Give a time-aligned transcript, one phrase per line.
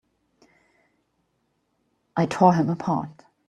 [2.17, 3.25] I tore him apart!